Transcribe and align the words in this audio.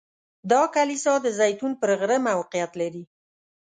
دا 0.51 0.61
کلیسا 0.75 1.13
د 1.21 1.27
زیتون 1.39 1.71
پر 1.81 1.89
غره 1.99 2.17
موقعیت 2.27 2.71
لري. 2.81 3.03